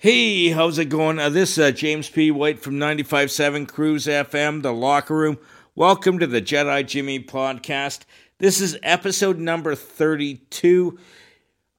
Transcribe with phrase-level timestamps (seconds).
[0.00, 1.18] Hey, how's it going?
[1.18, 2.30] Uh, this is uh, James P.
[2.30, 5.38] White from 95.7 Cruise FM, The Locker Room.
[5.74, 8.02] Welcome to the Jedi Jimmy podcast.
[8.38, 10.96] This is episode number 32.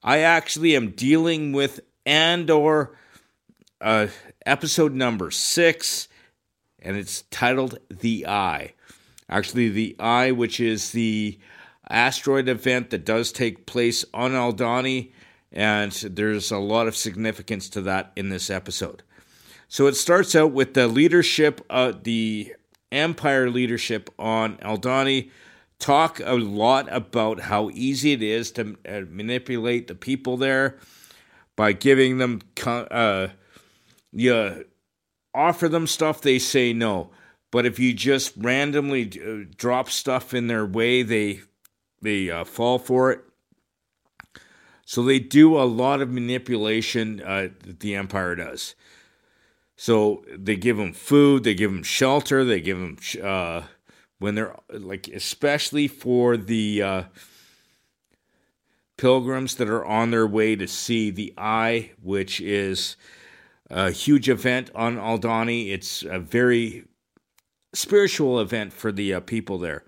[0.03, 2.93] I actually am dealing with Andor,
[3.79, 4.07] uh,
[4.45, 6.07] episode number 6,
[6.79, 8.73] and it's titled The Eye.
[9.29, 11.39] Actually, The Eye, which is the
[11.89, 15.13] asteroid event that does take place on Aldhani
[15.51, 19.03] and there's a lot of significance to that in this episode.
[19.67, 22.53] So it starts out with the leadership, uh, the
[22.91, 25.29] Empire leadership on Aldhani
[25.79, 30.77] talk a lot about how easy it is to uh, manipulate the people there
[31.55, 33.27] by giving them, uh,
[34.11, 34.65] you
[35.33, 37.11] offer them stuff, they say no.
[37.51, 41.41] But if you just randomly uh, drop stuff in their way, they
[42.01, 43.21] they uh, fall for it.
[44.89, 48.73] So they do a lot of manipulation uh, that the Empire does.
[49.75, 53.67] So they give them food, they give them shelter, they give them uh,
[54.17, 57.03] when they're like, especially for the uh,
[58.97, 62.97] pilgrims that are on their way to see the Eye, which is
[63.69, 65.69] a huge event on Aldhani.
[65.71, 66.85] It's a very
[67.73, 69.83] spiritual event for the uh, people there.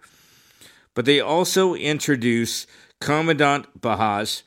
[0.93, 2.67] But they also introduce
[2.99, 4.43] Commandant Baz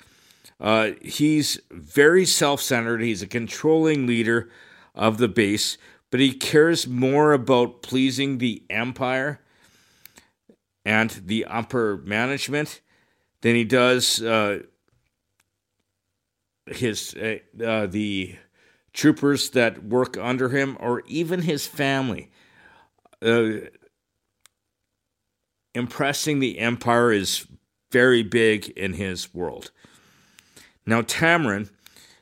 [0.61, 3.01] uh, he's very self centered.
[3.01, 4.51] He's a controlling leader
[4.95, 5.77] of the base,
[6.11, 9.41] but he cares more about pleasing the empire
[10.85, 12.81] and the upper management
[13.41, 14.61] than he does uh,
[16.67, 18.37] his uh, uh the
[18.93, 22.31] troopers that work under him or even his family.
[23.21, 23.67] Uh,
[25.75, 27.47] impressing the empire is
[27.91, 29.73] very big in his world.
[30.87, 31.71] Now, Taramyn,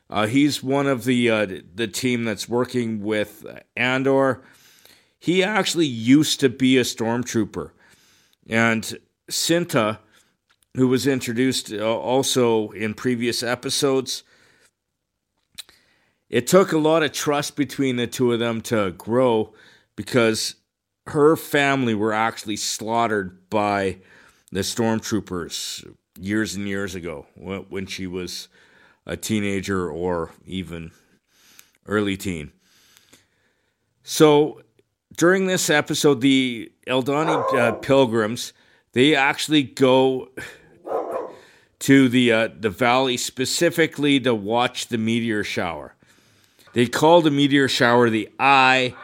[0.08, 3.46] uh, he's one of the uh, the team that's working with
[3.76, 4.42] Andor.
[5.18, 7.70] He actually used to be a stormtrooper,
[8.48, 8.98] and
[9.30, 9.98] Cinta,
[10.76, 14.22] who was introduced uh, also in previous episodes.
[16.28, 19.52] It took a lot of trust between the two of them to grow
[19.96, 20.56] because
[21.08, 23.98] her family were actually slaughtered by
[24.50, 25.86] the stormtroopers
[26.18, 28.48] years and years ago when she was
[29.06, 30.90] a teenager or even
[31.86, 32.52] early teen.
[34.02, 34.62] So
[35.16, 38.52] during this episode, the Aldhani uh, pilgrims
[38.92, 40.28] they actually go
[41.80, 45.94] to the uh, the valley specifically to watch the meteor shower.
[46.74, 48.94] They call the meteor shower the Eye,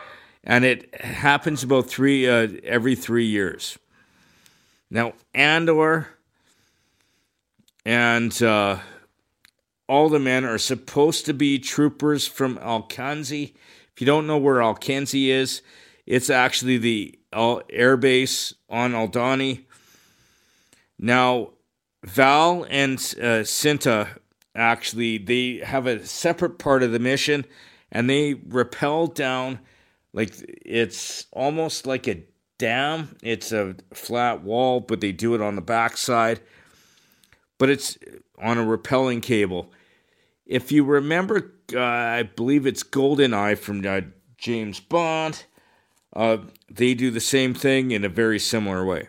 [0.45, 3.79] and it happens about three uh, every three years.
[4.91, 6.09] Now Andor
[7.89, 8.79] and uh,
[9.89, 13.55] all the men are supposed to be troopers from Alkenzi.
[13.95, 15.63] If you don't know where Alkenzi is,
[16.05, 19.65] it's actually the air base on Aldhani.
[20.99, 21.53] Now,
[22.05, 24.05] Val and uh,
[24.55, 27.47] actually they have a separate part of the mission,
[27.91, 29.61] and they rappel down
[30.13, 32.23] like it's almost like a
[32.59, 33.17] dam.
[33.23, 36.41] It's a flat wall, but they do it on the backside
[37.59, 37.99] but it's
[38.41, 39.73] on a repelling cable.
[40.47, 44.01] If you remember, uh, I believe it's GoldenEye from uh,
[44.39, 45.45] James Bond.
[46.15, 46.39] Uh,
[46.71, 49.09] they do the same thing in a very similar way.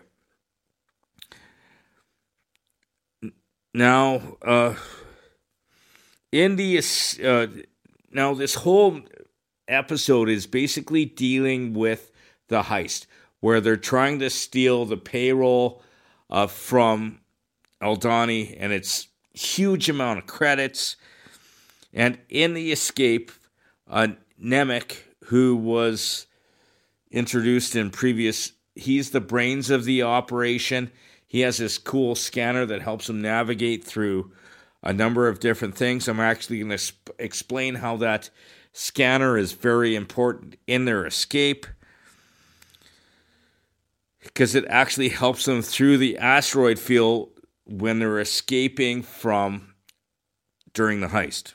[3.72, 4.74] Now, uh,
[6.32, 6.78] in the
[7.24, 7.46] uh,
[8.10, 9.00] now this whole
[9.68, 12.10] episode is basically dealing with
[12.48, 13.06] the heist,
[13.38, 15.82] where they're trying to steal the payroll
[16.28, 17.20] uh, from
[17.82, 20.96] Aldhani and its huge amount of credits.
[21.92, 23.32] And in the escape,
[23.88, 24.08] uh,
[24.42, 26.26] Nemik, who was
[27.10, 30.90] introduced in previous, he's the brains of the operation.
[31.26, 34.32] He has this cool scanner that helps him navigate through
[34.82, 36.08] a number of different things.
[36.08, 38.30] I'm actually going to sp- explain how that
[38.72, 41.66] scanner is very important in their escape
[44.22, 47.30] because it actually helps them through the asteroid field
[47.70, 49.74] when they're escaping from
[50.74, 51.54] during the heist.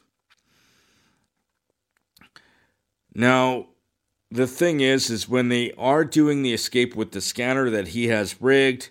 [3.14, 3.68] Now,
[4.32, 8.08] the thing is, is when they are doing the escape with the scanner that he
[8.08, 8.90] has rigged,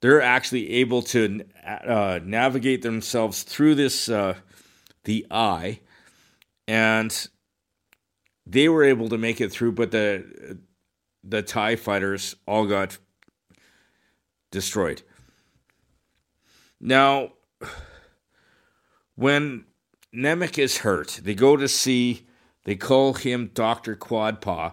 [0.00, 4.34] they're actually able to uh, navigate themselves through this uh,
[5.04, 5.80] the eye,
[6.66, 7.28] and
[8.46, 10.58] they were able to make it through, but the
[11.24, 12.98] the Tie fighters all got
[14.50, 15.02] destroyed.
[16.80, 17.32] Now,
[19.14, 19.64] when
[20.14, 21.20] Nemik is hurt.
[21.22, 22.26] They go to see,
[22.64, 23.96] they call him Dr.
[23.96, 24.72] Quadpaw.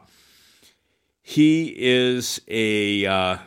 [1.21, 3.05] He is a.
[3.05, 3.37] Uh,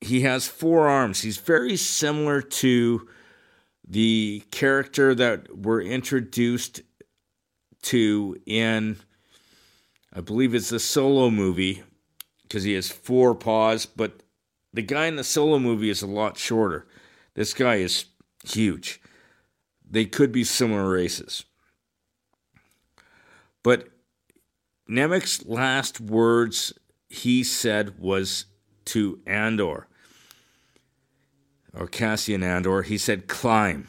[0.00, 1.22] he has four arms.
[1.22, 3.08] He's very similar to
[3.86, 6.82] the character that we're introduced
[7.82, 8.96] to in,
[10.12, 11.82] I believe it's the solo movie,
[12.42, 14.22] because he has four paws, but
[14.72, 16.86] the guy in the solo movie is a lot shorter.
[17.34, 18.06] This guy is
[18.44, 19.00] huge.
[19.90, 21.44] They could be similar races.
[23.62, 23.88] But
[24.88, 26.72] Nemik's last words
[27.08, 28.46] he said was
[28.86, 29.86] to Andor,
[31.74, 33.88] or Cassian Andor, he said, climb.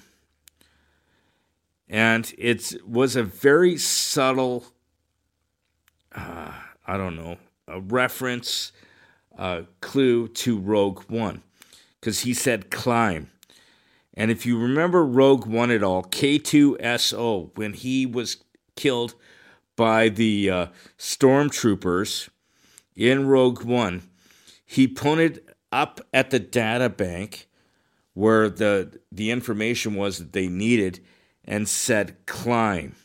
[1.87, 4.65] And it was a very subtle,
[6.15, 6.53] uh,
[6.85, 7.37] I don't know,
[7.67, 8.71] a reference,
[9.39, 11.41] uh, clue to Rogue One,
[11.99, 13.31] because he said climb.
[14.13, 18.43] And if you remember Rogue One at all, K2SO, when he was
[18.75, 19.15] killed
[19.77, 22.27] by the uh, stormtroopers
[22.95, 24.03] in Rogue One,
[24.65, 27.47] he pointed up at the data bank
[28.13, 30.99] where the the information was that they needed
[31.45, 32.95] and said climb.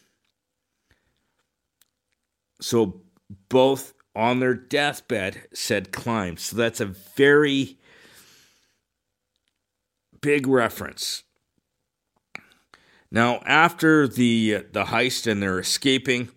[2.61, 3.03] So
[3.49, 6.37] both on their deathbed said climb.
[6.37, 7.79] So that's a very
[10.21, 11.23] big reference.
[13.11, 16.31] Now, after the the heist and they're escaping,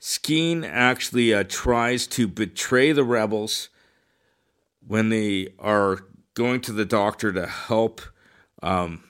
[0.00, 3.70] Skeen actually uh, tries to betray the rebels
[4.86, 6.00] when they are
[6.34, 8.02] going to the doctor to help
[8.62, 9.04] um,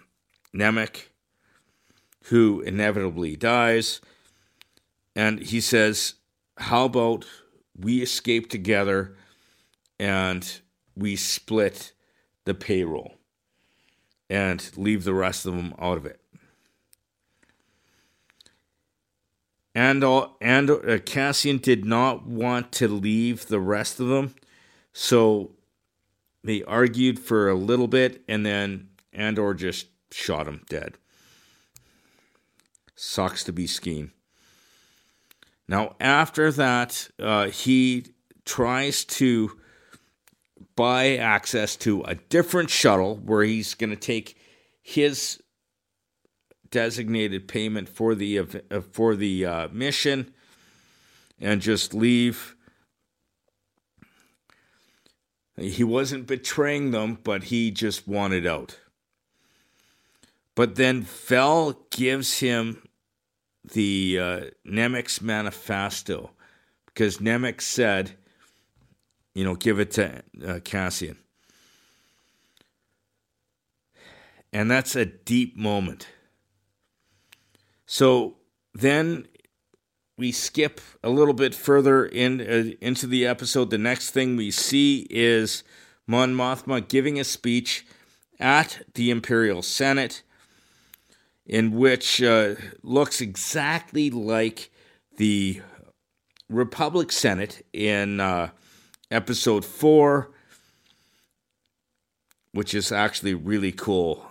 [0.55, 1.09] Nemik,
[2.27, 4.01] who inevitably dies.
[5.17, 6.15] And he says,
[6.59, 7.25] How about
[7.79, 9.17] we escape together
[9.99, 10.61] and
[10.97, 11.93] we split
[12.45, 13.15] the payroll
[14.31, 16.21] and leave the rest of them out of it?
[19.75, 24.35] And, all, and uh, Cassian did not want to leave the rest of them,
[24.93, 25.51] so
[26.45, 30.99] they argued for a little bit, and then Andor just shot him dead.
[32.95, 34.11] Sucks to be Skeen.
[35.69, 38.07] Now, after that, uh, he
[38.45, 39.59] tries to
[40.77, 44.39] buy access to a different shuttle where he's going to take
[44.83, 45.41] his
[46.71, 50.35] designated payment for the uh, for the uh, mission
[51.41, 52.55] and just leave
[55.57, 58.79] he wasn't betraying them, but he just wanted out.
[60.55, 62.84] But then Vel gives him
[63.73, 66.31] the uh, Nemik's manifesto
[66.87, 68.13] because Nemex said,
[69.35, 71.19] you know, give it to uh, Cassian.
[74.53, 76.07] And that's a deep moment.
[77.87, 78.37] So
[78.73, 79.27] then
[80.17, 83.71] we skip a little bit further in uh, into the episode.
[83.71, 85.65] The next thing we see is
[86.07, 87.85] Mon Mothma giving a speech
[88.39, 90.23] at the Imperial Senate,
[91.47, 94.71] in which uh, looks exactly like
[95.17, 95.61] the
[96.49, 98.51] Republic Senate in uh,
[99.11, 100.31] episode four,
[102.53, 104.31] which is actually really cool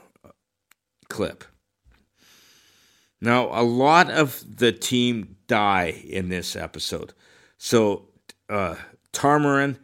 [1.10, 1.44] clip.
[3.21, 7.13] Now, a lot of the team die in this episode.
[7.58, 8.10] So,
[8.50, 8.75] uh,
[9.13, 9.77] Taramyn,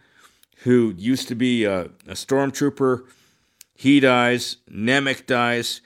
[0.63, 3.05] who used to be a, a stormtrooper,
[3.75, 4.57] he dies.
[4.69, 5.79] Nemik dies.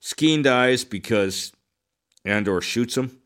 [0.00, 1.52] Skeen dies because
[2.24, 3.18] Andor shoots him.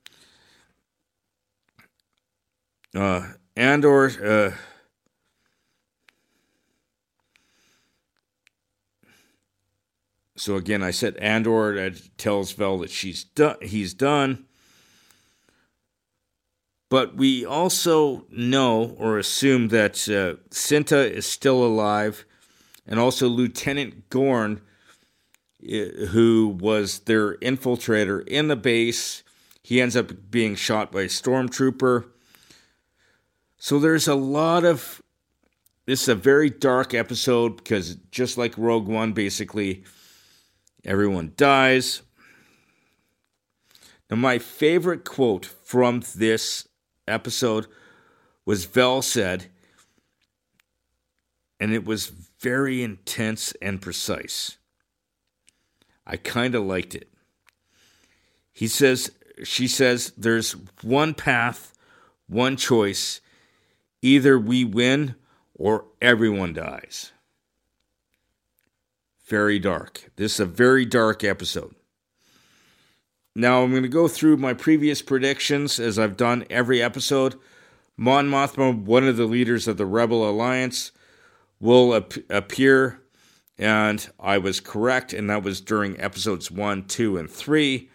[2.94, 4.56] Uh, Andor uh,
[10.40, 13.56] So again, I said Andor tells Vel that she's done.
[13.60, 14.46] He's done.
[16.88, 22.24] But we also know or assume that uh, Cinta is still alive,
[22.86, 24.62] and also Lieutenant Gorn,
[25.62, 29.22] who was their infiltrator in the base.
[29.62, 32.06] He ends up being shot by a stormtrooper.
[33.58, 35.02] So there's a lot of.
[35.86, 39.84] This is a very dark episode because just like Rogue One, basically
[40.84, 42.02] Everyone dies.
[44.10, 46.66] Now, my favorite quote from this
[47.06, 47.66] episode
[48.46, 49.46] was Vel said,
[51.60, 52.06] and it was
[52.40, 54.56] very intense and precise.
[56.12, 57.08] I kind of liked it.
[58.52, 59.12] He says,
[59.44, 61.72] she says, there's one path,
[62.26, 63.20] one choice.
[64.02, 65.14] Either we win
[65.54, 67.12] or everyone dies.
[69.30, 70.10] very dark.
[70.16, 71.74] This is a very dark episode.
[73.36, 77.36] Now, I'm going to go through my previous predictions as I've done every episode.
[77.96, 80.90] Mon Mothma, one of the leaders of the Rebel Alliance,
[81.60, 82.99] will ap- appear,
[83.60, 87.90] and I was correct, and that was during episodes 1, 2, and 3.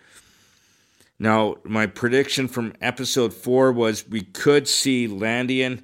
[1.18, 5.82] Now, my prediction from episode 4 was we could see Landian,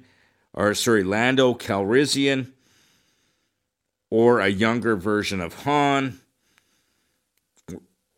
[0.54, 2.52] or sorry, Lando Calrissian,
[4.08, 6.20] or a younger version of Han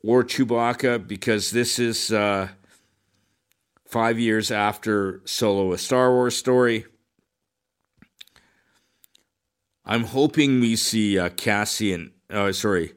[0.04, 2.49] or Chewbacca because this is uh,
[3.87, 6.85] five years after Solo, a Star Wars story.
[9.87, 12.95] I'm hoping we see uh, Cassian, uh, sorry,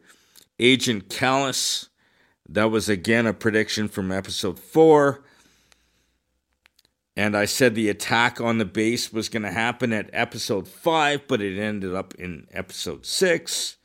[0.60, 1.90] Agent Kallus.
[2.50, 5.24] That was again a prediction from episode four.
[7.18, 11.28] And I said the attack on the base was going to happen at episode five,
[11.28, 13.78] but it ended up in episode six.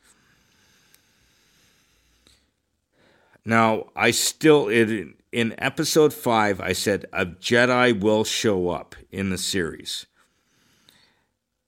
[3.45, 9.31] Now, I still in in episode 5 I said a Jedi will show up in
[9.31, 10.05] the series.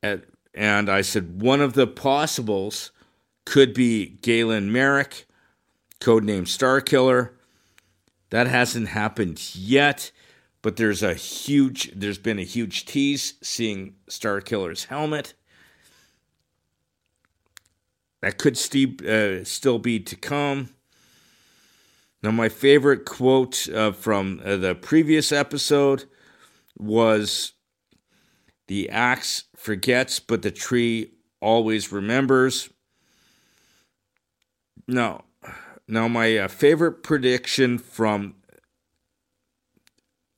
[0.02, 2.92] At, and I said one of the possibles
[3.46, 5.28] could be Galen Marek,
[6.00, 7.32] codename Starkiller.
[8.32, 10.12] That hasn't happened yet,
[10.62, 15.34] but there's a huge there's been a huge tease seeing Starkiller's helmet.
[18.22, 20.70] That could st- uh, still be to come.
[22.24, 26.06] Now, my favorite quote uh, from uh, the previous episode
[26.76, 27.54] was
[28.68, 32.70] The axe forgets, but the tree always remembers.
[34.88, 35.26] Now,
[35.88, 38.36] now my uh, favorite prediction from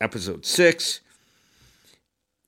[0.01, 1.01] episode 6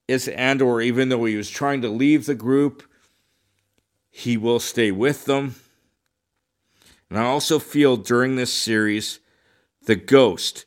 [0.07, 2.83] is Andor, even though he was trying to leave the group,
[4.09, 5.55] he will stay with them.
[7.09, 9.19] And I also feel during this series
[9.85, 10.65] the Ghost,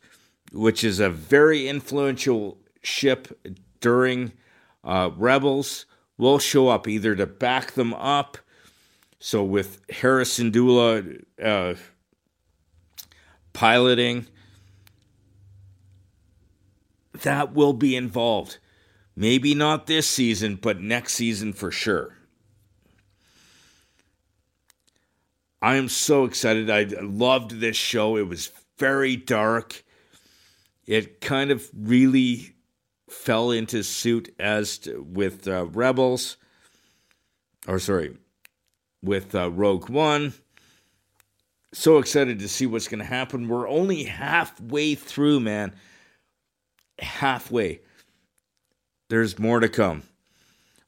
[0.52, 3.38] which is a very influential ship
[3.80, 4.32] during
[4.84, 5.86] uh, Rebels,
[6.18, 8.38] will show up either to back them up.
[9.18, 11.74] So with Hera Syndulla uh,
[13.52, 14.26] piloting,
[17.22, 18.58] that will be involved.
[19.14, 22.16] Maybe not this season, but next season for sure.
[25.60, 26.70] I am so excited.
[26.70, 28.16] I loved this show.
[28.16, 29.84] It was very dark.
[30.86, 32.54] It kind of really
[33.12, 36.36] fell into suit as to, with uh, Rebels,
[37.68, 38.16] or sorry,
[39.02, 40.32] with uh, Rogue One.
[41.72, 43.48] So excited to see what's going to happen.
[43.48, 45.74] We're only halfway through, man.
[46.98, 47.80] Halfway.
[49.08, 50.02] There's more to come.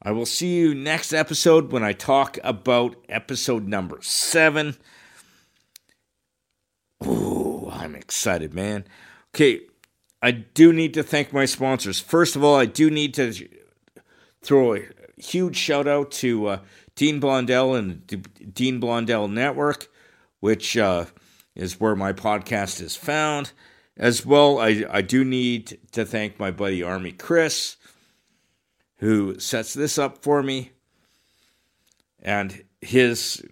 [0.02, 4.76] I will see you next episode when I talk about episode number seven.
[7.06, 8.84] Ooh, I'm excited, man.
[9.34, 9.60] Okay,
[10.24, 12.00] I do need to thank my sponsors.
[12.00, 13.46] First of all, I do need to
[14.40, 14.80] throw a
[15.18, 16.58] huge shout out to uh,
[16.96, 19.88] Dean Blondell and the Dean Blondell Network,
[20.40, 21.04] which uh,
[21.54, 23.52] is where my podcast is found.
[23.98, 27.76] As well, I, I do need to thank my buddy Army Chris,
[29.00, 30.70] who sets this up for me,
[32.22, 33.44] and his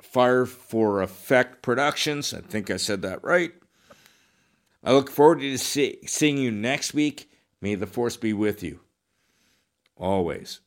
[0.00, 2.34] Fire for Effect Productions.
[2.34, 3.52] I think I said that right.
[4.82, 7.30] I look forward to see, seeing you next week.
[7.60, 8.80] May the force be with you.
[9.96, 10.60] Always.